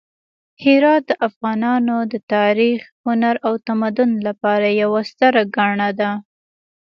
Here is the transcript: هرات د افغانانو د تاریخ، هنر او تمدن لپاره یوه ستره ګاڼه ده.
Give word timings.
هرات 0.63 1.01
د 1.09 1.11
افغانانو 1.27 1.97
د 2.11 2.13
تاریخ، 2.33 2.79
هنر 3.05 3.35
او 3.47 3.53
تمدن 3.67 4.09
لپاره 4.27 4.67
یوه 4.81 5.01
ستره 5.11 5.43
ګاڼه 5.55 5.89
ده. 5.99 6.11